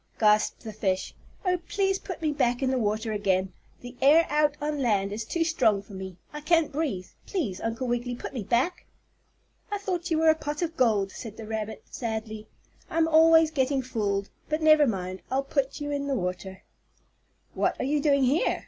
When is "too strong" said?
5.25-5.83